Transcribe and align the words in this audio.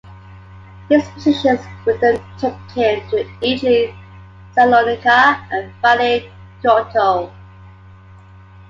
His 0.89 1.07
positions 1.09 1.59
with 1.85 2.01
them 2.01 2.15
took 2.39 2.55
him 2.71 3.07
to 3.11 3.17
Italy, 3.47 3.93
Salonika 4.55 5.39
and 5.51 5.71
finally 5.79 6.27
Kyoto. 6.59 7.31